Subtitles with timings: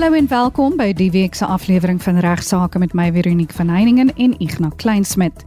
[0.00, 4.08] Hallo en welkom by die week se aflewering van Regsake met my Veronique van Heiningen
[4.16, 5.42] en Ignas Kleinsmid.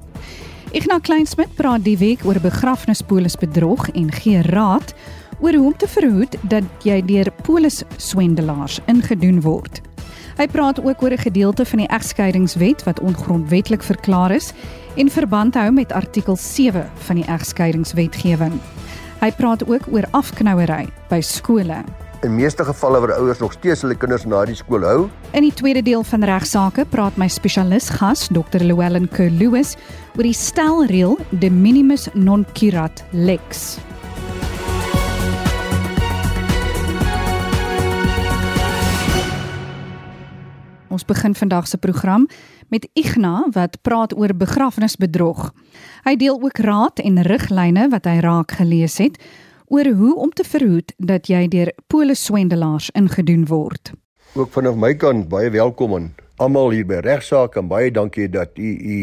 [0.77, 4.93] Ignas Kleinsmid praat die week oor begrafnispolisbedrog en gee raad
[5.39, 9.81] oor hoe om te verhoed dat jy deur polisswendelaars ingedoen word.
[10.37, 14.53] Hy praat ook oor 'n gedeelte van die egskeidingswet wat ongrondwettig verklaar is
[14.95, 18.61] en verband hou met artikel 7 van die egskeidingswetgewing.
[19.19, 21.83] Hy praat ook oor afknouery by skole.
[22.23, 25.09] In meeste gevalle waar ouers nog steeds hulle kinders na die skool hou.
[25.35, 28.63] In die tweede deel van regsaake praat my spesialis gas, Dr.
[28.63, 29.73] Llewellyn Kerr-Lewis,
[30.15, 33.75] oor die stelreël de minimis non curat lex.
[40.87, 42.29] Ons begin vandag se program
[42.71, 45.49] met Igna wat praat oor begrafnisbedrog.
[46.07, 49.19] Hy deel ook raad en riglyne wat hy raak gelees het
[49.73, 53.93] oor hoe om te verhoed dat jy deur polisswendelaars ingedoen word.
[54.37, 58.53] Ook vanaf my kant baie welkom aan almal hier by regsaak en baie dankie dat
[58.57, 58.99] u u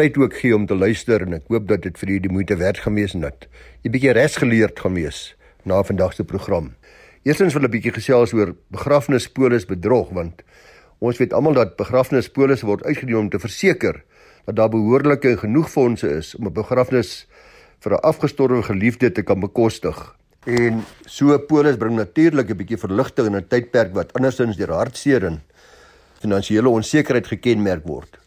[0.00, 2.56] tyd ook gee om te luister en ek hoop dat dit vir u die moeite
[2.56, 3.48] werd gewees het dat
[3.84, 5.20] jy bietjie res geleerd gewees
[5.68, 6.72] na vandag se program.
[7.22, 10.42] Eerstens wil ek 'n bietjie gesels oor begrafnispolis bedrog want
[11.04, 14.04] Ons weet almal dat begrafnispolisse word uitgedien om te verseker
[14.46, 17.26] dat daar behoorlike en genoeg fondse is om 'n begrafnis
[17.84, 20.16] vir 'n afgestorwe geliefde te kan bekostig.
[20.44, 24.72] En so 'n polis bring natuurlik 'n bietjie verligting in 'n tydperk wat andersins deur
[24.72, 25.42] hartseer en
[26.20, 28.18] finansiële onsekerheid gekenmerk word.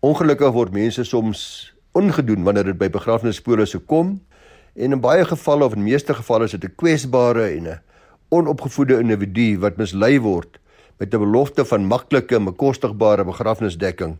[0.00, 4.20] Ongelukkig word mense soms ongedoen wanneer dit by begrafnispolisse kom
[4.74, 7.80] en in baie gevalle of in meeste gevalle is dit 'n kwesbare en 'n
[8.28, 10.58] onopgevoede individu wat mislei word
[10.98, 14.16] met 'n belofte van maklike en bekostigbare begrafnisdekking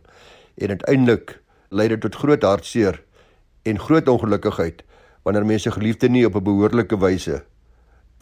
[0.57, 2.99] en uiteindelik lei dit tot groot hartseer
[3.63, 4.83] en groot ongelukkigheid
[5.23, 7.43] wanneer mense geliefde nie op 'n behoorlike wyse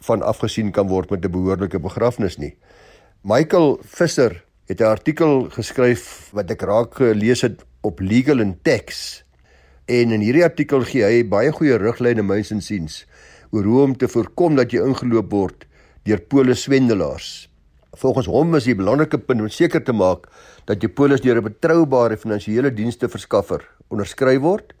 [0.00, 2.56] van afgesien kan word met 'n behoorlike begrafnis nie.
[3.22, 9.24] Michael Visser het 'n artikel geskryf wat ek raak gelees het op Legal and Tax
[9.86, 13.06] en in hierdie artikel gee hy baie goeie riglyne myns en siens
[13.50, 15.66] oor hoe om te voorkom dat jy ingeloop word
[16.04, 17.48] deur polisswendelaars.
[17.96, 20.28] Volgens hom is die belangrike punt om seker te maak
[20.66, 24.74] dat jou polis deur 'n betroubare finansiële dienste verskaffer onderskryf word.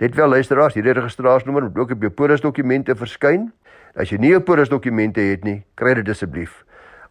[0.01, 3.53] Dit wel luisteraars, hierdie registrasienommer moet ook op jou polisdokumente verskyn.
[3.95, 6.65] As jy nie jou polisdokumente het nie, kry dit asseblief.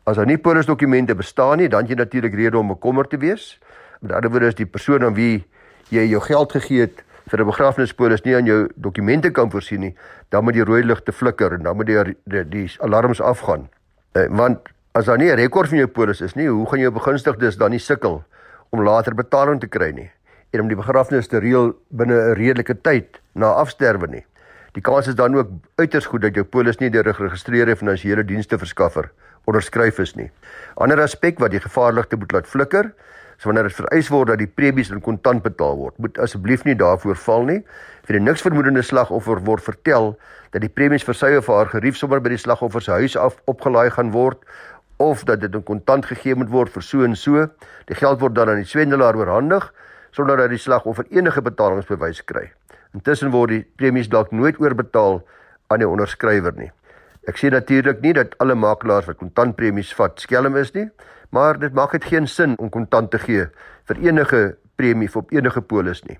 [0.08, 3.62] As daar nie polisdokumente bestaan nie, dan jy natuurlik rede om bekommerd te wees.
[4.00, 5.44] Met ander woorde is die persoon aan wie
[5.94, 9.94] jy jou geld gegee het vir 'n begrafnispolis nie aan jou dokumente kan voorsien nie,
[10.28, 13.68] dan moet die rooi ligte flikker en dan moet die die, die alarms afgaan.
[14.12, 14.58] Eh, want
[14.92, 17.70] as daar nie 'n rekord van jou polis is nie, hoe gaan jou begunstigdes dan
[17.70, 18.24] nie sukkel
[18.70, 20.10] om later betaling te kry nie
[20.50, 24.24] en om die begrafnis te reël binne 'n redelike tyd na afsterwe nie.
[24.72, 28.24] Die kans is dan ook uiters goed dat jou polis nie deur 'n geregistreerde finansiële
[28.24, 29.10] dienste verskaffer
[29.44, 30.30] onderskryf is nie.
[30.74, 32.92] Ander aspek wat die gevaarligte moet laat flikker,
[33.40, 35.94] is wanneer dit vereis word dat die premies in kontant betaal word.
[35.96, 37.62] Moet asseblief nie daarvoor val nie.
[38.04, 40.18] Vir 'n niks vermoedende slagoffer word vertel
[40.52, 43.40] dat die premies vir sy of haar gerief sommer by die slagoffer se huis af
[43.46, 44.44] opgelaai gaan word
[44.98, 47.48] of dat dit in kontant gegee moet word vir so en so.
[47.86, 49.72] Die geld word dan aan die swendelaar oorhandig
[50.10, 52.52] sonder dat die slagoffer enige betalingsbewys kry.
[52.94, 55.22] Intussen word die premies dalk nooit oorbetaal
[55.70, 56.70] aan die onderskrywer nie.
[57.26, 60.90] Ek sê natuurlik nie dat alle makelaars wat kontantpremies vat skelm is nie,
[61.30, 63.46] maar dit maak dit geen sin om kontant te gee
[63.88, 66.18] vir enige premie op enige polis nie.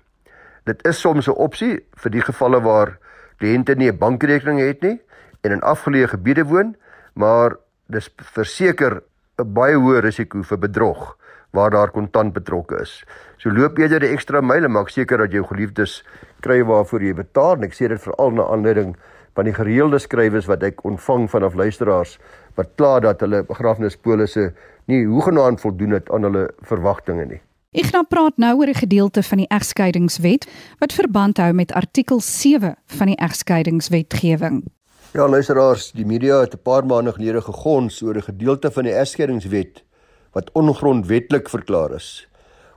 [0.65, 2.97] Dit is soms 'n opsie vir die gevalle waar
[3.39, 5.01] kliënte nie 'n bankrekening het nie
[5.41, 6.75] en in afgeleë gebiede woon,
[7.13, 9.01] maar dis verseker
[9.39, 11.17] 'n baie hoë risiko vir bedrog
[11.51, 13.03] waar daar kontant betrokke is.
[13.37, 16.03] So loop jy die ekstra myle maak seker dat jou geliefdes
[16.41, 17.57] kry waarvoor jy betaal.
[17.57, 18.95] En ek sê dit veral na aanleiding
[19.35, 22.17] van die gereelde skrywes wat ek ontvang vanaf luisteraars
[22.55, 24.51] wat kla dat hulle begrafnispolisse
[24.91, 27.39] nie hoegenaamd voldoen het aan hulle verwagtinge nie.
[27.71, 30.47] Ek gaan praat nou oor 'n gedeelte van die egskeidingswet
[30.79, 34.63] wat verband hou met artikel 7 van die egskeidingswetgewing.
[35.13, 38.93] Ja, luisteraars, die media het 'n paar maande gelede gegons oor 'n gedeelte van die
[38.93, 39.83] egskeidingswet
[40.31, 42.27] wat ongrondwetlik verklaar is.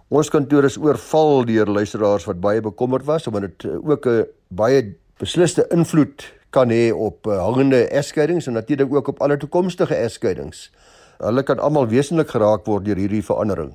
[0.08, 4.96] Ons kantoor is oorval deur luisteraars wat baie bekommerd was omdat dit ook 'n baie
[5.18, 10.70] besliste invloed kan hê op uh, hangende egskeidings en natuurlik ook op alle toekomstige egskeidings.
[11.22, 13.74] Hulle kan almal wesentlik geraak word deur hierdie verandering.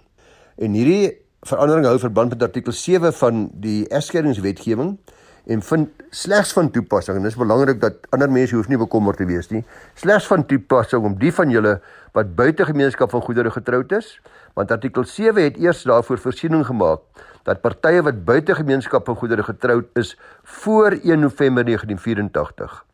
[0.59, 1.15] En hierdie
[1.47, 4.97] verandering hou verband met artikel 7 van die egskeidingswetgewing
[5.49, 9.17] en vind slegs van toepassing en dit is belangrik dat ander mense hoef nie bekommerd
[9.21, 9.63] te wees nie.
[9.97, 11.79] Slegs van toepassing om die van julle
[12.17, 14.17] wat buite gemeenskap van goedere getroud is,
[14.57, 19.43] want artikel 7 het eers daarvoor voorsiening gemaak dat partye wat buite gemeenskap van goedere
[19.47, 22.88] getroud is voor 1 November 1984.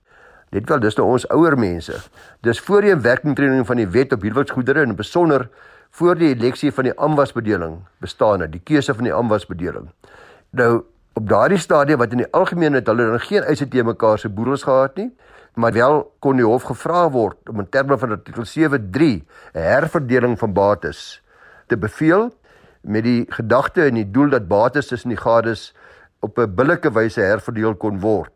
[0.56, 1.98] Net wel, dis nou ons ouer mense.
[2.48, 5.50] Dis voor die werkingtreding van die wet op huweliksgoedere en besonder
[5.96, 9.90] voor die eleksie van die amwasbedeling bestaan het, die keuse van die amwasbedeling.
[10.56, 10.86] Nou
[11.16, 14.31] op daardie stadium wat in die algemeen het hulle dan geen eise te mekaar se
[14.31, 15.10] boedels gehad nie,
[15.60, 19.24] maar wel kon die hof gevra word om in terme van artikel 7.3 'n
[19.60, 21.22] herverdeling van bates
[21.68, 22.31] te beveel
[22.81, 25.74] met die gedagte en die doel dat bates tussen die gades
[26.19, 28.31] op 'n billike wyse herverdeel kon word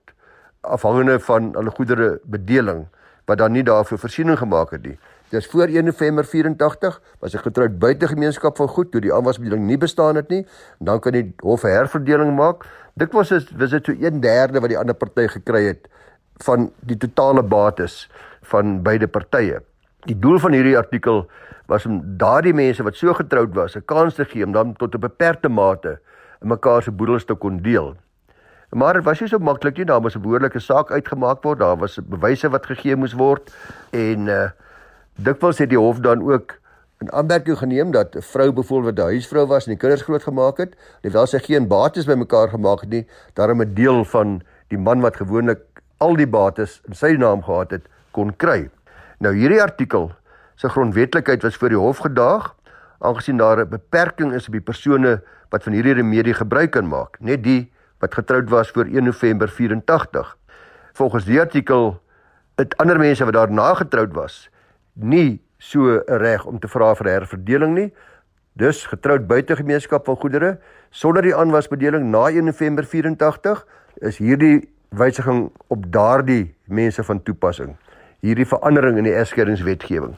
[0.62, 2.88] afhangende van hulle goedere bedeling
[3.26, 4.98] wat dan nie daarvoor voorsiening gemaak het nie.
[5.30, 9.68] Dis voor 1 November 84 was ek getroud buite gemeenskap van goed toe die aanwasbedeling
[9.68, 10.42] nie bestaan het nie.
[10.80, 12.66] Dan kan die hof 'n herverdeling maak.
[12.94, 15.88] Dit was is was dit so 1/3 wat die ander party gekry het
[16.44, 18.10] van die totale bates
[18.42, 19.62] van beide partye.
[20.08, 21.30] Die doel van hierdie artikel
[21.68, 24.96] was om daardie mense wat so getroud was 'n kans te gee om dan tot
[24.96, 26.00] 'n beperkte mate
[26.42, 27.96] in mekaar se boedels te kon deel.
[28.70, 31.78] Maar dit was nie so maklik nie, daar moes 'n behoorlike saak uitgemaak word, daar
[31.78, 33.54] was bewyse wat gegee moes word
[33.92, 34.50] en uh
[35.16, 36.54] dikwels het die hof dan ook
[37.02, 40.76] 'n aanmerking geneem dat 'n vrou byvoorbeeld 'n huisvrou was en die kinders grootgemaak het,
[41.02, 45.16] alhoewel sy geen bates bymekaar gemaak het nie, daarom 'n deel van die man wat
[45.16, 45.60] gewoonlik
[45.98, 48.70] al die bates in sy naam gehad het, kon kry.
[49.20, 50.12] Nou hierdie artikel
[50.56, 52.56] se grondwetlikheid was voor die hof gedaag
[53.00, 57.20] aangesien daar 'n beperking is op die persone wat van hierdie remedie gebruik kan maak,
[57.20, 60.38] net die wat getroud was voor 1 November 84.
[60.94, 62.02] Volgens die artikel
[62.56, 64.50] het ander mense wat daarna getroud was
[65.00, 67.94] nie so 'n reg om te vra vir herverdeling nie.
[68.54, 70.60] Dus getroud buite gemeenskap van goedere
[70.90, 73.66] sonder die aanwasbedeling na 1 November 84
[73.96, 77.76] is hierdie wysiging op daardie mense van toepassing.
[78.20, 80.16] Hierdie verandering in die egskeidingswetgewing.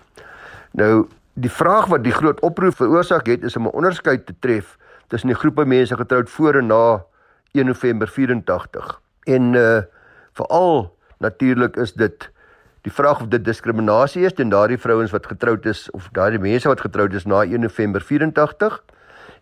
[0.72, 4.78] Nou die vraag wat die groot oproep veroorsaak het is om 'n onderskeid te tref
[5.08, 7.04] tussen die groepe mense getroud voor en na
[7.52, 9.02] 1 November 84.
[9.24, 9.82] En uh
[10.34, 12.30] veral natuurlik is dit
[12.82, 16.68] die vraag of dit diskriminasie is teen daardie vrouens wat getroud is of daardie mense
[16.68, 18.84] wat getroud is na 1 November 84.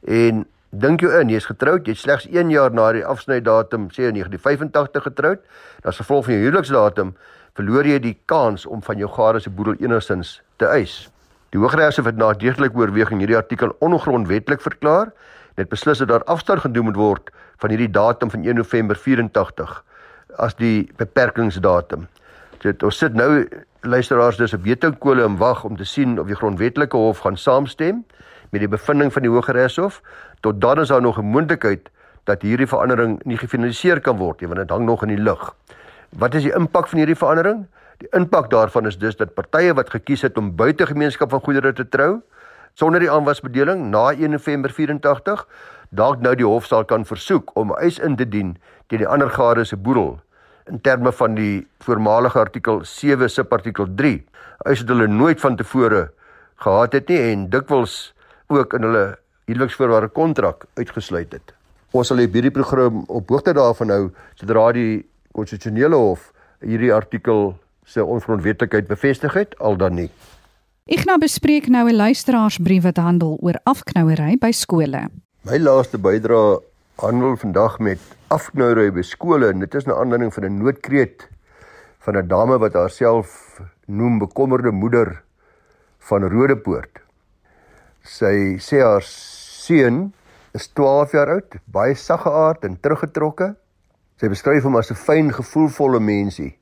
[0.01, 4.17] En dink jou in, jy's getroud, jy's slegs 1 jaar na die afsnydatum, sê in
[4.17, 5.45] 1985 getroud.
[5.81, 7.13] Dan as gevolg van jou huweliksdatum
[7.53, 11.09] verloor jy die kans om van jou gade se boedel enigstens te eis.
[11.53, 15.13] Die Hooggeregshof het na deegtelike oorweging hierdie artikel ongrondwettig verklaar
[15.59, 19.83] het beslis dat daar afstand gedoen moet word van hierdie datum van 1 November 84
[20.37, 22.07] as die beperkingsdatum.
[22.63, 23.47] Dit ons sit nou
[23.87, 28.03] luisteraars dis op wetingkole en wag om te sien of die grondwetlike hof gaan saamstem
[28.49, 30.01] met die bevinding van die Hooggeregshof.
[30.39, 31.89] Tot dan is daar nog 'n moontlikheid
[32.23, 35.53] dat hierdie verandering nie gefinaliseer kan word nie want dit hang nog in die lug.
[36.09, 37.65] Wat is die impak van hierdie verandering?
[37.97, 41.73] Die impak daarvan is dus dat partye wat gekies het om buite gemeenskap van goedere
[41.73, 42.21] te trou
[42.79, 45.41] sonder die aanwasbedeling na 1 November 84
[45.89, 48.53] dalk nou die hof sal kan versoek om eis in te dien
[48.87, 50.13] teen die ander gade se boedel
[50.71, 54.13] in terme van die voormalige artikel 7 subartikel 3
[54.71, 56.05] eis het hulle nooit van tevore
[56.63, 57.97] gehad het nie en dikwels
[58.47, 59.05] ook in hulle
[59.49, 61.53] huweliksvoorwaarde kontrak uitgesluit het.
[61.91, 64.03] Ons sal hierdie program op hoogte daarvan hou
[64.39, 65.01] sodra die
[65.35, 66.29] konstitusionele hof
[66.63, 70.11] hierdie artikel se ongrondwetlikheid bevestig het al dan nie.
[70.89, 75.01] Ek nou bespreek nou 'n luisteraarsbrief wat handel oor afknouery by skole.
[75.45, 76.57] My laaste bydrae
[76.97, 77.99] handel vandag met
[78.33, 81.27] afknouery by skole en dit is 'n aanleiding van 'n noodkreet
[81.99, 85.21] van 'n dame wat haarself noem bekommerde moeder
[85.99, 86.99] van Rodepoort.
[88.01, 90.13] Sy sê haar seun
[90.53, 93.55] is 12 jaar oud, baie saggeaard en teruggetrokke.
[94.17, 96.57] Sy beskryf hom as 'n fyn, gevoelvolle mensie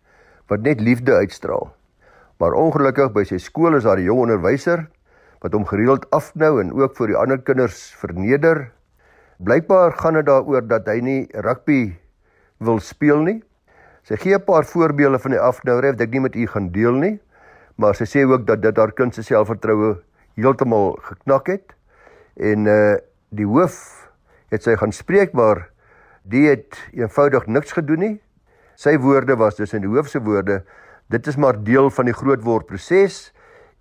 [0.48, 1.77] wat net liefde uitstraal.
[2.38, 4.88] Maar ongelukkig by sy skool is daar 'n jong onderwyser
[5.42, 8.72] wat hom gereeld afknou en ook vir die ander kinders verneder.
[9.38, 11.98] Blykbaar gaan dit daaroor dat hy nie rugby
[12.58, 13.44] wil speel nie.
[14.04, 16.94] Sy gee 'n paar voorbeelde van die afknouer wat ek nie met u gaan deel
[16.94, 17.20] nie,
[17.76, 19.98] maar sy sê ook dat dit haar kind se selfvertroue
[20.36, 21.76] heeltemal geknak het
[22.36, 22.98] en uh
[23.30, 24.08] die hoof
[24.50, 25.70] het sy gaan spreek maar
[26.24, 28.22] die het eenvoudig niks gedoen nie.
[28.76, 30.64] Sy woorde was dus in die hoof se woorde,
[31.08, 33.32] dit is maar deel van die grootword proses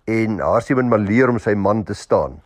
[0.07, 2.41] en men maar leer om sy man te staan.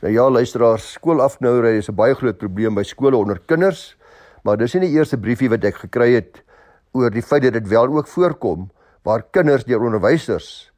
[0.00, 3.96] Nou ja, luisteraars, skoolafnouery is 'n baie groot probleem by skole onder kinders,
[4.44, 6.42] maar dis nie die eerste briefie wat ek gekry het
[6.92, 8.70] oor die feit dat dit wel ook voorkom
[9.02, 10.72] waar kinders deur onderwysers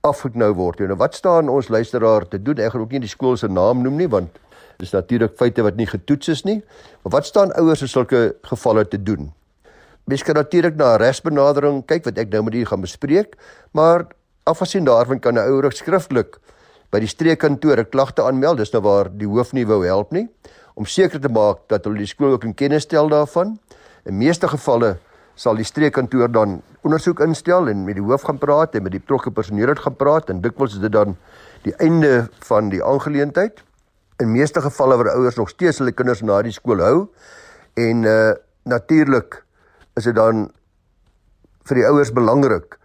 [0.00, 0.78] afgeknou word.
[0.78, 2.58] Nou wat staan ons luisteraar te doen?
[2.58, 4.38] Ek gaan ook nie die skool se naam noem nie want
[4.80, 6.62] dis natuurlik feite wat nie getoets is nie.
[7.02, 9.32] Maar wat staan ouers in sulke gevalle te doen?
[10.10, 13.36] Mens kan natuurlik na 'n regsbenadering kyk wat ek nou met u gaan bespreek,
[13.70, 14.06] maar
[14.42, 16.38] afgesien daarvan kan 'n ouer skriftelik
[16.90, 20.28] by die streekkantoor 'n klagte aanmeld, dis nou waar die hoof nie wou help nie,
[20.74, 23.58] om seker te maak dat hulle die skool ook in kennis stel daarvan.
[24.04, 24.98] In meeste gevalle
[25.36, 29.00] sal die streekkantoor dan ondersoek instel en met die hoof gaan praat en met die
[29.00, 31.16] betrokke personeel gaan praat en dikwels is dit dan
[31.62, 33.62] die einde van die aangeleentheid.
[34.18, 37.08] In meeste gevalle waar ouers nog steeds hulle kinders na die skool hou
[37.74, 38.32] en uh
[38.64, 39.44] natuurlik
[39.96, 40.50] is dit dan
[41.68, 42.78] vir die ouers belangrik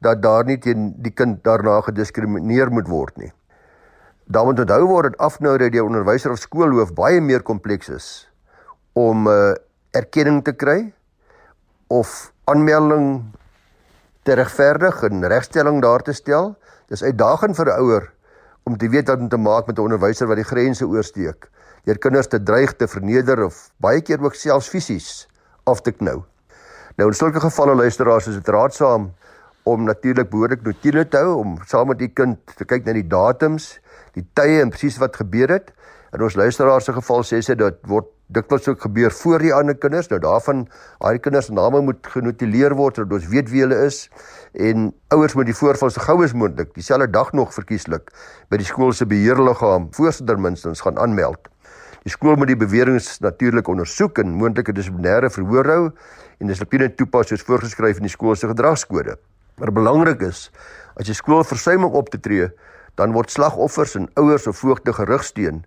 [0.00, 3.32] dat daar nie teen die kind daarna gediskrimineer moet word nie.
[4.30, 8.08] Dan moet onthou word dat afnou dat die onderwyser of skoolhoof baie meer kompleks is
[8.98, 9.52] om uh,
[9.96, 10.92] erkenning te kry
[11.90, 13.24] of aanmelding
[14.22, 16.54] te regverdig en regstelling daar te stel.
[16.88, 18.12] Dis uitdagend vir 'n ouer
[18.64, 21.50] om te weet wat om te maak met 'n onderwyser wat die grense oorsteek.
[21.84, 25.28] Deur kinders te dreig, te verneder of baie keer ook selfs fisies
[25.64, 26.29] af te knou.
[26.98, 29.10] Nou in sulke gevalle luisteraars is dit raadsaam
[29.68, 33.06] om natuurlik behoorlik notiele te hou om saam met die kind te kyk na die
[33.06, 33.76] datums
[34.16, 35.70] die tye en presies wat gebeur het.
[36.10, 39.76] In ons luisteraar se geval sê sy dat word dikwels ook gebeur voor die ander
[39.78, 40.08] kinders.
[40.10, 40.64] Nou daarvan
[40.98, 44.02] daai kinders se name moet genotuleer word sodat ons weet wie hulle is
[44.58, 48.10] en ouers moet die voorval so gou as moontlik dieselfde dag nog verkieslik
[48.50, 51.46] by die skool se beheerliggaam voorsitter minstens gaan aanmeld.
[52.00, 55.82] Die skool moet die beweringe natuurlik ondersoek en moontlike dissiplinêre verhoor hou
[56.40, 59.18] en dissipline toepas soos voorgeskryf in die skool se gedragskode.
[59.60, 60.46] Maar belangrik is
[60.96, 62.48] as jy skool versuim om op te tree,
[62.96, 65.60] dan word slagoffers en ouers of voogte gerigsteen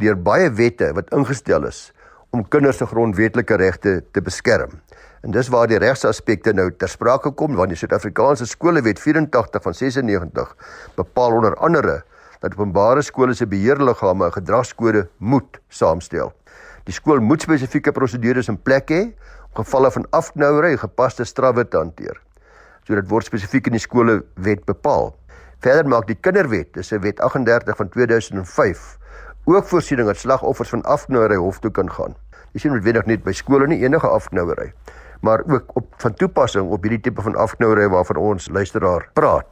[0.00, 1.90] deur baie wette wat ingestel is
[2.34, 4.80] om kinders se grondwetlike regte te beskerm.
[5.22, 9.76] En dis waar die regsaspekte nou ter sprake kom want die Suid-Afrikaanse Skolewet 84 van
[9.76, 10.56] 96
[10.96, 12.00] bepaal onder andere
[12.44, 16.32] dat openbare skole se beheerliggame 'n gedragskode moet saamstel.
[16.84, 19.02] Die skool moet spesifieke prosedures in plek hê
[19.48, 22.20] om gevalle van afknouery gepaste strawwe te hanteer.
[22.84, 25.14] So dit word spesifiek in die skolewet bepaal.
[25.64, 28.98] Verder maak die Kinderwet, dis 'n wet 38 van 2005,
[29.44, 32.14] ook voorsiening dat slagoffers van afknouery hof toe kan gaan.
[32.52, 34.72] Jy sien noodwendig net by skole nie enige afknouery,
[35.20, 39.46] maar ook op van toepassing op hierdie tipe van afknouery waarvan ons luisteraar praat.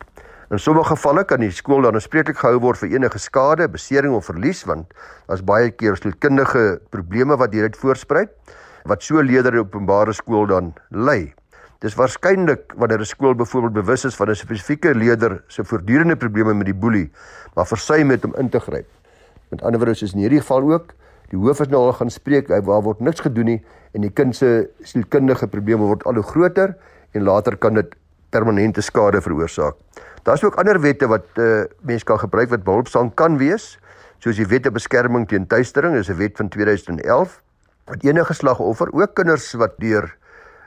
[0.52, 4.26] In sommige gevalle kan die skool dan aanspreeklik gehou word vir enige skade, besering of
[4.28, 4.90] verlies want
[5.24, 8.34] daar's baie keer sielkundige probleme wat hieruit voorspruit
[8.90, 11.32] wat so leerders in openbare skool dan lei.
[11.80, 16.54] Dis waarskynlik wanneer 'n skool byvoorbeeld bewus is van 'n spesifieke leerder se voortdurende probleme
[16.54, 17.10] met die boelie,
[17.54, 18.88] maar versuim het om in te gryp.
[19.48, 20.92] Met ander woorde is in hierdie geval ook
[21.30, 24.36] die hoof is nou al gaan spreek, waar word niks gedoen nie en die kind
[24.36, 26.76] se sielkundige probleme word al hoe groter
[27.12, 27.94] en later kan dit
[28.30, 29.74] permanente skade veroorsaak.
[30.22, 33.78] Daar's ook ander wette wat uh, mense kan gebruik wat behulpsaam kan wees,
[34.22, 37.40] soos die wet te beskerming teen tuistering, is 'n wet van 2011
[37.84, 40.16] wat enige slagoffer, ook kinders wat deur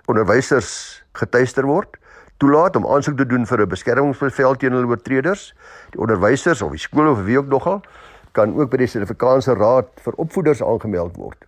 [0.05, 1.97] onderwysers getuister word,
[2.37, 5.53] toelaat om aansoek te doen vir 'n beskermingsbevel teen hulle oortreders.
[5.91, 7.81] Die onderwysers of die skool of wie ook nogal
[8.31, 11.45] kan ook by die Suid-Afrikaanse Raad vir Opvoeders aangemeld word.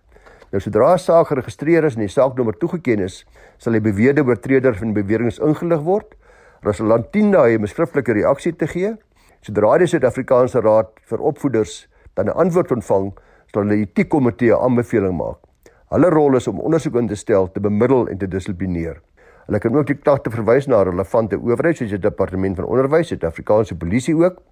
[0.50, 3.26] Nou sodra 'n saak geregistreer is en die saaknommer toegeken is,
[3.58, 6.14] sal die beweerde oortreder van beweringe ingelig word.
[6.62, 8.96] 10 dae 'n skriftelike reaksie te gee.
[9.40, 13.12] Sodra die Suid-Afrikaanse Raad vir Opvoeders dan 'n antwoord ontvang,
[13.52, 15.38] sal hulle die etiekkomitee aanbeveling maak.
[15.90, 19.00] Hulle rol is om ondersoek in te stel, te bemiddel en te dissiplineer.
[19.46, 23.26] Hulle kan ook die klagte verwys na relevante owerhede soos die departement van onderwys, die
[23.26, 24.42] Afrikaanse polisie ook.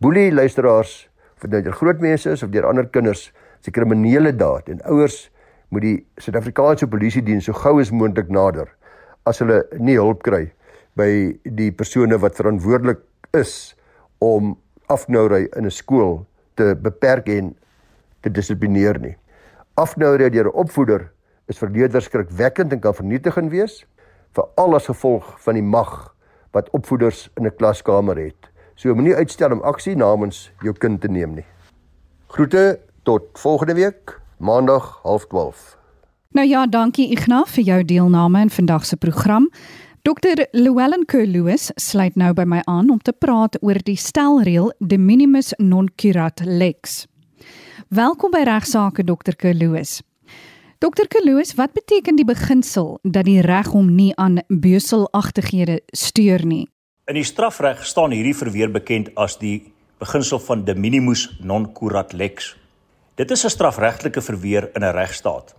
[0.00, 4.80] Boelie luisteraars vir dit groot mense is of deur ander kinders se kriminele daad en
[4.84, 5.30] ouers
[5.68, 8.68] moet die Suid-Afrikaanse polisie diens so gou as moontlik nader
[9.26, 10.52] as hulle nie hulp kry
[10.98, 11.10] by
[11.44, 13.00] die persone wat verantwoordelik
[13.38, 13.76] is
[14.24, 14.56] om
[14.90, 16.26] afnouery in 'n skool
[16.56, 17.54] te beperk en
[18.20, 19.16] te dissiplineer nie.
[19.74, 21.10] Afnouery deur 'n opvoeder
[21.48, 23.86] is vir leerders skrikwekkend en kan vernietigend wees
[24.34, 26.14] veral as gevolg van die mag
[26.52, 28.50] wat opvoeders in 'n klaskamer het.
[28.74, 31.46] So moenie uitstel om aksie namens jou kind te neem nie.
[32.28, 35.76] Groete tot volgende week, Maandag 12:30.
[36.30, 39.50] Nou ja, dankie Ignas vir jou deelname in vandag se program.
[40.08, 40.46] Dr.
[40.52, 45.50] Llewellyn Kerr-Lewis sluit nou by my aan om te praat oor die stelreël de minimis
[45.60, 47.02] non curat lex.
[47.92, 49.36] Welkom by regsaake Dr.
[49.36, 49.98] Kerr-Lewis.
[50.80, 51.10] Dr.
[51.12, 56.64] Kerr-Lewis, wat beteken die beginsel dat die reg hom nie aan beuselagtighede steur nie?
[57.04, 62.16] In die strafreg staan hierdie verweer bekend as die beginsel van de minimis non curat
[62.16, 62.54] lex.
[63.20, 65.54] Dit is 'n strafregtelike verweer in 'n regstaat.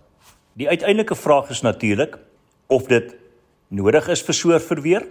[0.58, 2.18] Die uiteindelike vraag is natuurlik
[2.66, 3.14] of dit
[3.70, 5.06] nodig is vir so 'n verweer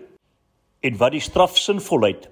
[0.83, 2.29] en wat die strafsinvolheid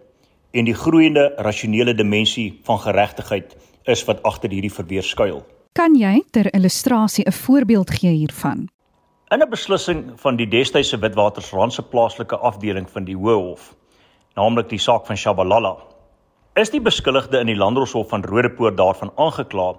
[0.51, 3.55] en die groeiende rasionele dimensie van geregtigheid
[3.85, 5.45] is wat agter hierdie verweer skuil.
[5.73, 8.67] Kan jy ter illustrasie 'n voorbeeld gee hiervan?
[9.31, 13.75] In 'n beslissing van die destydse Witwatersrand se plaaslike afdeling van die Hooghof,
[14.35, 15.77] naamlik die saak van Shabalala,
[16.55, 19.75] is die beskuldigde in die Landdroshof van Rodepoort daarvan aangekla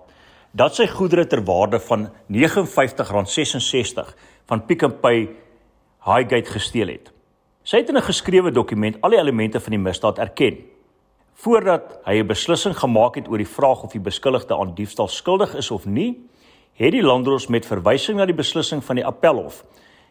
[0.52, 4.14] dat sy goedere ter waarde van R59.66
[4.46, 5.28] van Pick n Pay
[6.04, 7.12] Highgate gesteel het.
[7.62, 10.64] Sy het in 'n geskrewe dokument al die elemente van die misdaad erken.
[11.34, 15.54] Voordat hy 'n beslissing gemaak het oor die vraag of die beskuldigde aan diefstal skuldig
[15.54, 16.28] is of nie,
[16.72, 19.64] het die landdros met verwysing na die beslissing van die appelhof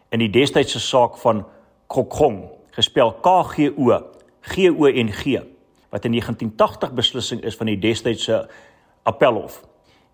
[0.08, 1.46] in die destydse saak van
[1.86, 4.02] Kokong, gespel K G O
[4.40, 5.40] G O N G,
[5.90, 8.48] wat 'n 1980 beslissing is van die destydse
[9.02, 9.62] appelhof.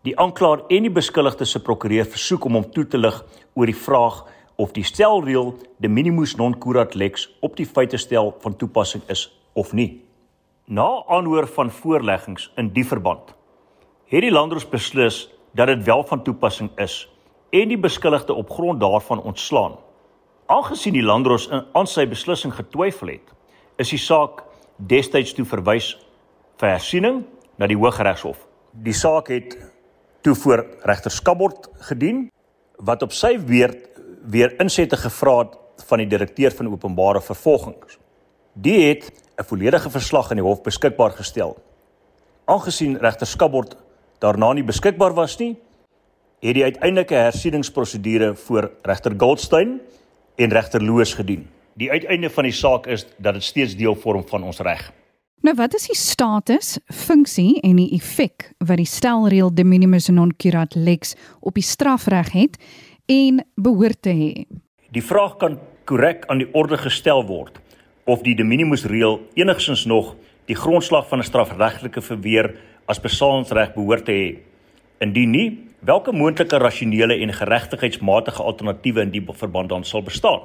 [0.03, 3.77] Die aanklaer en die beskuldigde se prokureur versoek om hom toe te lig oor die
[3.77, 4.25] vraag
[4.57, 9.27] of die stelreël de minimis non curat lex op die feite stel van toepassing is
[9.53, 10.05] of nie.
[10.67, 13.35] Na aanhoor van voorleggings in die verband
[14.13, 15.25] het die landdros beslis
[15.57, 17.05] dat dit wel van toepassing is
[17.51, 19.77] en die beskuldigde op grond daarvan ontslaan.
[20.47, 23.31] Aangesien die landdros aan sy beslissing getwyfel het,
[23.79, 24.43] is die saak
[24.77, 25.95] destyds toe verwys
[26.61, 27.23] vir hersiening
[27.59, 28.39] na die Hooggeregshof.
[28.85, 29.57] Die saak het
[30.27, 32.29] toe voor regter Skabord gedien
[32.83, 33.94] wat op sy beurt
[34.25, 35.57] weer insette gevra het
[35.87, 37.99] van die direkteur van openbare vervolgings.
[38.53, 41.57] Die het 'n volledige verslag in die hof beskikbaar gestel.
[42.45, 43.77] Aangesien regter Skabord
[44.19, 45.57] daarna nie beskikbaar was nie,
[46.41, 49.81] het die uiteindelike hersieningsprosedure voor regter Goldstein
[50.37, 51.49] en regter Loos gedien.
[51.75, 54.93] Die uiteinde van die saak is dat dit steeds deel vorm van ons reg.
[55.45, 60.33] Nou wat is die status, funksie en die effek wat die stelreël de minimis non
[60.37, 62.57] curat lex op die strafreg het
[63.07, 64.45] en behoort te hê.
[64.95, 67.61] Die vraag kan korrek aan die orde gestel word
[68.05, 70.15] of die de minimis reël enigsins nog
[70.49, 72.55] die grondslag van 'n strafregtelike verweer
[72.87, 74.39] as besaningsreg behoort te hê.
[75.01, 80.41] Indien nie, watter moontlike rasionele en geregtigheidsmatige alternatiewe in die verband dan sal bestaan?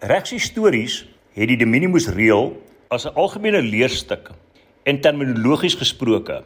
[0.00, 4.30] Regshistories het die de minimis reël as 'n algemene leerstuk
[4.82, 6.44] en terminologies gesproke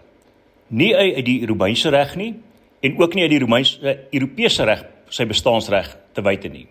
[0.68, 2.34] nie uit die Romeinse reg nie
[2.80, 6.66] en ook nie uit die Romeinse Europese reg sy bestaansreg te wyte nie.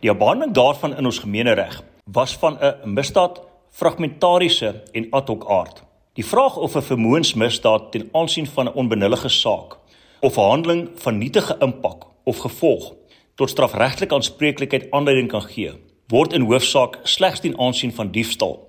[0.00, 5.82] Die behandeling daarvan in ons gemeenereg was van 'n misdaad fragmentariese en ad hoc aard.
[6.14, 9.78] Die vraag of 'n vermoënsmisdaad ten aansien van 'n onbenullige saak
[10.20, 12.94] of 'n handeling van nietige impak of gevolg
[13.34, 15.72] tot strafregtelike aanspreeklikheid aanleiding kan gee,
[16.08, 18.68] word in hoofsaak slegs ten aansien van diefstal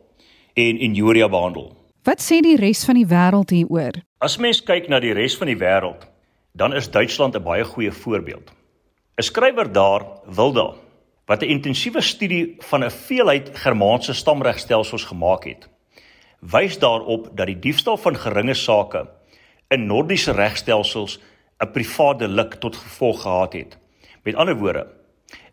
[0.53, 1.75] en injuria behandel.
[2.03, 3.99] Wat sê die res van die wêreld hieroor?
[4.17, 6.07] As mens kyk na die res van die wêreld,
[6.53, 8.51] dan is Duitsland 'n baie goeie voorbeeld.
[9.17, 10.73] 'n skrywer daar, Wilda,
[11.25, 15.69] wat 'n intensiewe studie van 'n veelheid Germaanse stamregstelsels gemaak het,
[16.39, 19.09] wys daarop dat die diefstal van geringe sake
[19.67, 21.19] in Nordiese regstelsels
[21.59, 23.77] 'n privaat delik tot gevolg gehad het.
[24.23, 24.87] Met ander woorde,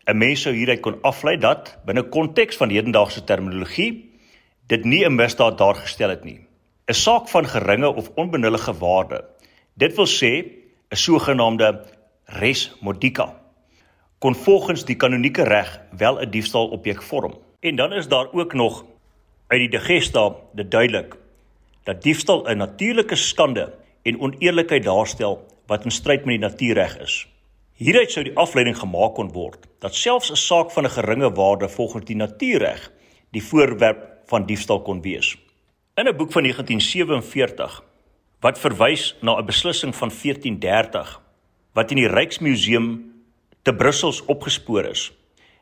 [0.06, 4.10] 'n mens sou hieruit kon aflei dat binne konteks van hedendaagse terminologie
[4.66, 6.46] dit nie 'n misdaad daargestel het nie.
[6.86, 9.24] 'n Saak van geringe of onbenullige waarde.
[9.74, 10.44] Dit wil sê
[10.90, 11.84] 'n sogenaamde
[12.24, 13.47] res modica
[14.18, 17.34] kon volgens die kanonieke reg wel 'n diefstal objek vorm.
[17.60, 18.84] En dan is daar ook nog
[19.46, 21.16] uit die Digesta dit duidelik
[21.82, 27.28] dat diefstal 'n natuurlike skande en oneerlikheid daarstel wat in stryd met die natuurreg is.
[27.72, 31.68] Hieruit sou die afleiding gemaak kon word dat selfs 'n saak van 'n geringe waarde
[31.68, 32.92] volgens die natuurreg
[33.30, 35.36] die voorwerp van diefstal kon wees.
[35.94, 37.82] In 'n boek van 1947
[38.40, 41.20] wat verwys na 'n beslissing van 1430
[41.72, 43.07] wat in die Ryksmuseum
[43.62, 45.12] te Brussels opgespoor is,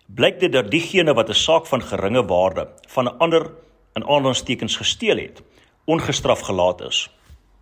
[0.07, 3.51] blyk dit dat diegene wat 'n saak van geringe waarde van 'n ander
[3.95, 5.43] in aanlandstekens gesteel het,
[5.85, 7.11] ongestraf gelaat is.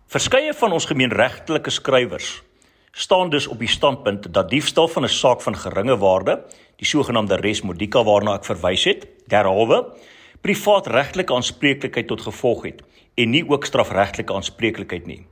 [0.07, 2.43] Verskeie van ons gemeenregtelike skrywers
[2.91, 6.43] staan dus op die standpunt dat diefstal van 'n saak van geringe waarde,
[6.75, 9.93] die sogenaamde res modica waarna ek verwys het, derhalwe
[10.41, 12.83] privaat regtelike aanspreeklikheid tot gevolg het
[13.15, 15.25] en nie ook strafregtelike aanspreeklikheid nie.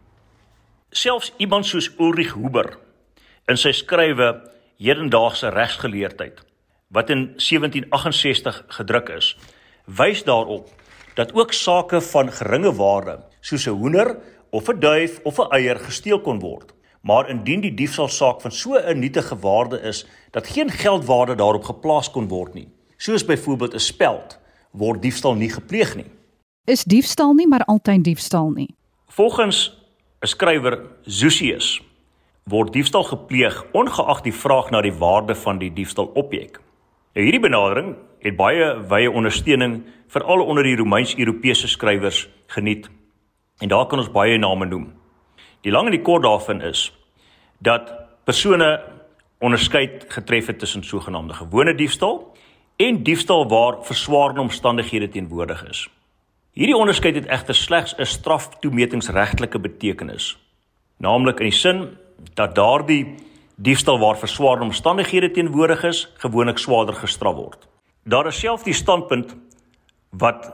[0.89, 2.77] Selfs iemand soos Ulrich Huber
[3.47, 4.31] in sy skrywe
[4.77, 6.43] Hedendaagse regsgeleerdheid
[6.93, 9.37] wat in 1768 gedruk is,
[9.85, 10.69] wys daarop
[11.15, 14.17] dat ook sake van geringe waarde soos 'n hoender
[14.49, 16.73] of 'n duif of 'n eier gesteel kon word.
[17.01, 22.11] Maar indien die diefstalsaak van so 'n nietige waarde is dat geen geldwaarde daarop geplaas
[22.11, 24.39] kon word nie, soos byvoorbeeld 'n speld,
[24.71, 26.11] word diefstal nie gepleeg nie.
[26.65, 28.75] Is diefstal nie maar altyd diefstal nie.
[29.07, 29.77] Volgens
[30.21, 31.81] 'n skrywer Zusius
[32.49, 36.59] word diefstal gepleeg ongeag die vraag na die waarde van die diefstalobjek.
[37.13, 42.89] Nou hierdie benadering het baie wye ondersteuning veral onder die Romeins-Europese skrywers geniet.
[43.61, 44.91] En daar kan ons baie name noem.
[45.63, 46.91] Die lang en die kort daarvan is
[47.63, 47.93] dat
[48.25, 48.81] persone
[49.39, 52.35] onderskeid getref het tussen sogenaamde gewone diefstal
[52.75, 55.87] en diefstal waar verswaarde omstandighede teenwoordig is.
[56.53, 60.37] Hierdie onderskeid het egter slegs 'n straftoemetingsregtelike betekenis,
[60.97, 61.97] naamlik in die sin
[62.33, 63.15] dat daardie
[63.55, 67.67] diefstal waar verswaarde omstandighede teenwoordig is, gewoonlik swaarder gestraf word.
[68.03, 69.35] Daar is self die standpunt
[70.09, 70.49] wat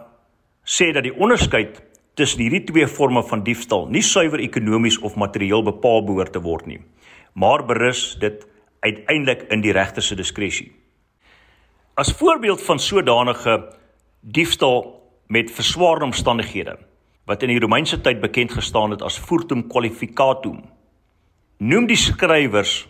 [0.63, 1.81] sê dat die onderskeid
[2.13, 6.67] tussen hierdie twee forme van diefstal nie suiwer ekonomies of materieel bepaal behoort te word
[6.67, 6.81] nie,
[7.33, 8.45] maar berus dit
[8.85, 10.71] uiteindelik in die regter se diskresie.
[11.99, 13.57] As voorbeeld van sodanige
[14.21, 16.77] diefstal met verswaarde omstandighede
[17.29, 20.63] wat in die Romeinse tyd bekend gestaan het as furtum qualificatum
[21.59, 22.87] noem die skrywers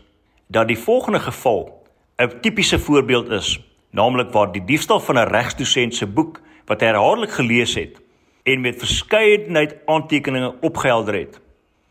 [0.47, 1.82] dat die volgende geval
[2.21, 3.60] 'n tipiese voorbeeld is,
[3.91, 7.97] naamlik waar die diefstal van 'n regsdosent se boek wat hy herhaaldelik gelees het
[8.43, 11.39] en met verskeidenheid aantekeninge opgehelder het,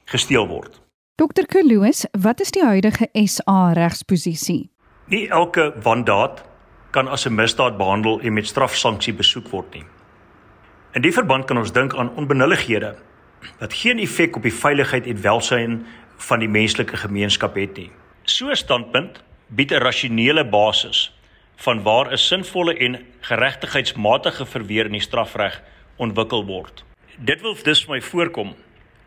[0.04, 0.80] gesteel word.
[1.14, 1.46] Dr.
[1.46, 4.70] Kloos, wat is die huidige SA regsposisie?
[5.04, 6.44] Nie elke wandaad
[6.90, 9.84] kan as 'n misdaad behandel en met strafsanksie besoek word nie.
[10.92, 12.94] In die verband kan ons dink aan onbenullighede
[13.58, 15.86] wat geen effek op die veiligheid en welsyn
[16.18, 17.90] van die menslike gemeenskap het nie.
[18.24, 21.12] So 'n standpunt bied 'n rasionele basis
[21.56, 25.62] van waar 'n sinvolle en geregtigheidsmatige verweer in die strafreg
[25.96, 26.84] ontwikkel word.
[27.16, 28.54] Dit wil dus my voorkom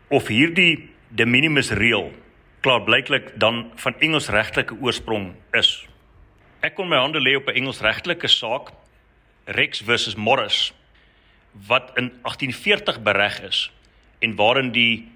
[0.08, 2.12] of hierdie de minimis reël
[2.60, 5.86] klaarblyklik dan van Engelsregtelike oorsprong is.
[6.60, 8.70] Ek kon my hande lê op 'n Engelsregtelike saak
[9.44, 10.72] Rex versus Morris
[11.66, 13.72] wat in 1840 bereg is
[14.18, 15.10] en waarin die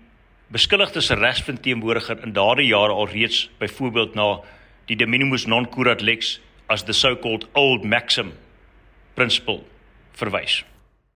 [0.49, 4.41] beskuldigde se regsverteenwoordiger in daardie jare al reeds byvoorbeeld na
[4.87, 8.33] die de minimis non curat lex as the so-called old maxim
[9.15, 9.63] principle
[10.13, 10.65] verwys.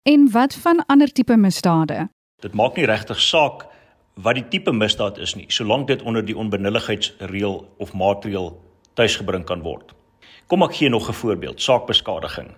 [0.04, 2.08] En wat van ander tipe misdade?
[2.42, 3.66] Dit maak nie regtig saak
[4.20, 8.52] wat die tipe misdaad is nie, solank dit onder die onbenulligheidsreël of maatreël
[9.00, 9.94] tuisgebring kan word.
[10.48, 12.56] Kom ek gee nog 'n voorbeeld, saakbeskadiging.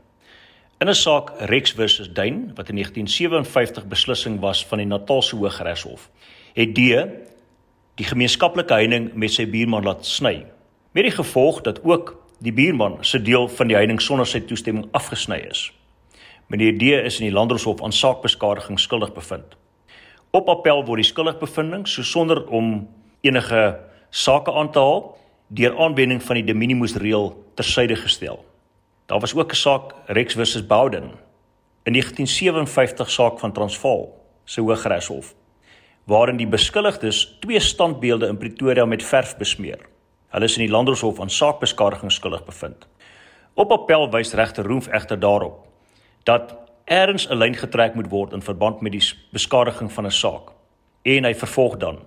[0.82, 6.10] In 'n saak Rex versus Duin wat in 1957 beslissing was van die Natalse Hooggeregshof,
[6.54, 6.78] het D
[7.96, 10.46] die gemeenskaplike heining met sy buurman laat sny.
[10.92, 14.88] Met die gevolg dat ook die buurman se deel van die heining sonder sy toestemming
[14.92, 15.72] afgesny is.
[16.48, 19.56] Meneer D is in die Landdroshof aan saakbeskadiging skuldig bevind.
[20.32, 22.88] Op appel word die skuldigbevinding so sonder om
[23.22, 25.18] enige sake aan te haal
[25.48, 28.46] deur aanwending van die de minimis reël tersyde gestel.
[29.12, 31.12] Daar was ook 'n saak Rex versus Bowden
[31.84, 35.36] in 1957 saak van Transvaal se Hooggeregshof
[36.04, 39.80] waarin die beskuldigdes twee standbeelde in Pretoria met verf besmeer.
[40.28, 42.88] Hulle is in die Landdroshof aan saakbeskadiging skuldig bevind.
[43.54, 45.68] Op appel wys regter Roef egter daarop
[46.24, 50.52] dat erns 'n lyn getrek moet word in verband met die beskadiging van 'n saak.
[51.02, 52.00] En hy vervolg dan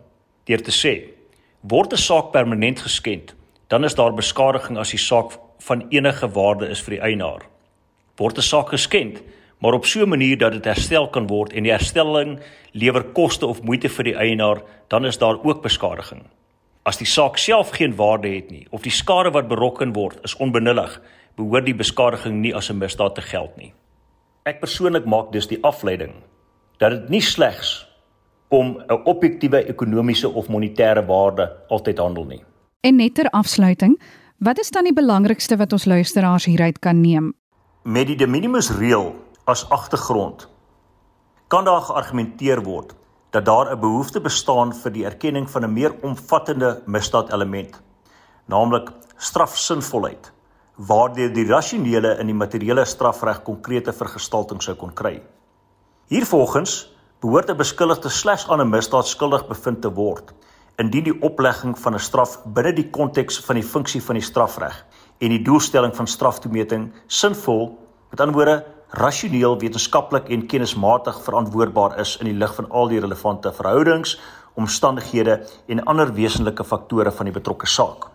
[0.44, 1.02] deur te sê:
[1.60, 3.34] "Word 'n saak permanent geskend,
[3.66, 7.42] dan is daar beskadiging as die saak van enige waarde is vir die eienaar.
[8.16, 9.22] Word 'n saak geskend,
[9.58, 12.40] maar op so 'n manier dat dit herstel kan word en die herstelling
[12.72, 16.22] lewer koste of moeite vir die eienaar, dan is daar ook beskadiging.
[16.82, 20.36] As die saak self geen waarde het nie of die skade wat berokken word is
[20.36, 21.00] onbenullig,
[21.36, 23.72] behoort die beskadiging nie as 'n misdaad te geld nie.
[24.44, 26.12] Ek persoonlik maak dus die afleiding
[26.78, 27.86] dat dit nie slegs
[28.48, 32.42] om 'n objektiewe ekonomiese of monetêre waarde altyd handel nie.
[32.80, 34.00] En net ter afsluiting,
[34.38, 37.32] wat is dan die belangrikste wat ons luisteraars hieruit kan neem?
[37.82, 40.48] Met die de minimis reël as agtergrond
[41.48, 42.94] kan daar geargumenteer word
[43.30, 47.82] dat daar 'n behoefte bestaan vir die erkenning van 'n meer omvattende misdaadelement,
[48.46, 50.32] naamlik strafsinvolheid,
[50.76, 55.22] waardeur die rasionele in die materiële strafreg konkrete vergestalting sou kon kry.
[56.06, 60.34] Hiervolgens behoort 'n beskuldigde slegs aan 'n misdaad skuldig bevind te word
[60.76, 64.84] indien die oplegging van 'n straf binne die konteks van die funksie van die strafreg
[65.18, 67.78] en die doelstelling van straftoemeting sinvol,
[68.10, 73.00] met ander woorde rasioneel, wetenskaplik en kennismatig verantwoordbaar is in die lig van al die
[73.00, 74.20] relevante verhoudings,
[74.54, 78.10] omstandighede en ander wesenlike faktore van die betrokke saak.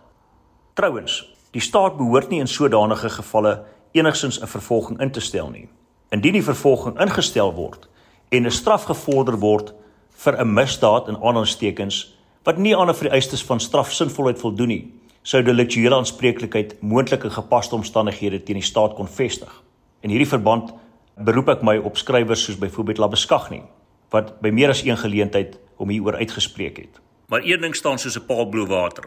[0.74, 5.68] Trouwens, die staat behoort nie in sodanige gevalle enigsins 'n vervolging in te stel nie.
[6.10, 7.88] Indien die vervolging ingestel word
[8.28, 9.74] en 'n straf gevorder word
[10.10, 15.42] vir 'n misdaad in aanhalingstekens wat nie aan 'n vereistes van strafsinvolheid voldoen nie, sou
[15.42, 19.62] deliktuele aanspreeklikheid moontlike gepaste omstandighede teen die staat kon vestig.
[20.00, 20.72] In hierdie verband
[21.16, 23.62] beroep ek my op skrywers soos byvoorbeeld Labeskagni
[24.10, 27.00] wat by meer as een geleentheid om hieroor uitgespreek het.
[27.28, 29.04] Maar een ding staan soos 'n paal bo water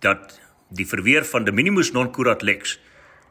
[0.00, 2.78] dat die verweer van de minimus non curat lex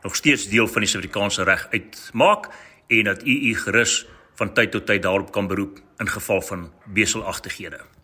[0.04, 2.50] nog steeds deel van die Suid-Afrikaanse reg uitmaak
[2.88, 7.94] en dat u gerus van tyd tot tyd daarop kan beroep in geval van beselagtighede.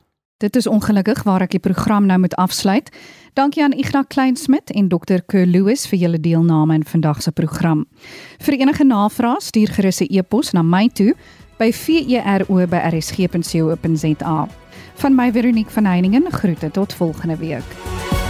[0.42, 2.90] Dit is ongelukkig waar ek die program nou moet afsluit.
[3.38, 5.22] Dankie aan Ignas Kleinsmid en Dr.
[5.30, 7.86] Keur Lewis vir julle deelname in vandag se program.
[8.42, 11.14] Vir enige navrae stuur gerus 'n e-pos na my toe
[11.60, 12.48] by vero@rsg.co.za.
[14.96, 18.21] Van my Veronique van Heiningen groete tot volgende week.